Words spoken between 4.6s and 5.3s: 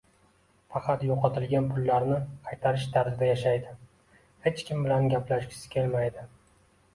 kim bilan